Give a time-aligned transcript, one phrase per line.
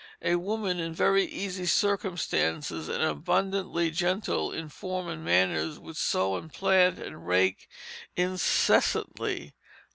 [0.23, 6.37] A woman in very easy circumstances and abundantly gentle in form and manners would sow
[6.37, 7.69] and plant and rake
[8.15, 9.53] incessantly."